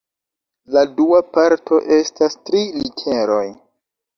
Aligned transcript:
La 0.75 0.81
dua 1.01 1.19
parto 1.37 1.81
estas 1.99 2.39
tri 2.49 2.63
literoj. 2.81 3.45